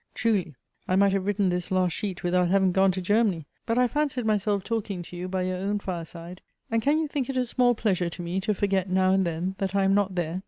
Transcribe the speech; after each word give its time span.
Truly! 0.15 0.55
I 0.87 0.95
might 0.95 1.11
have 1.11 1.27
written 1.27 1.49
this 1.49 1.69
last 1.69 1.91
sheet 1.93 2.23
without 2.23 2.47
having 2.47 2.71
gone 2.71 2.91
to 2.93 3.01
Germany; 3.03 3.45
but 3.67 3.77
I 3.77 3.87
fancied 3.87 4.25
myself 4.25 4.63
talking 4.63 5.03
to 5.03 5.15
you 5.15 5.27
by 5.27 5.43
your 5.43 5.57
own 5.57 5.77
fireside, 5.77 6.41
and 6.71 6.81
can 6.81 6.97
you 6.97 7.07
think 7.07 7.29
it 7.29 7.37
a 7.37 7.45
small 7.45 7.75
pleasure 7.75 8.09
to 8.09 8.21
me 8.23 8.41
to 8.41 8.55
forget 8.55 8.89
now 8.89 9.13
and 9.13 9.27
then, 9.27 9.53
that 9.59 9.75
I 9.75 9.83
am 9.83 9.93
not 9.93 10.15
there? 10.15 10.39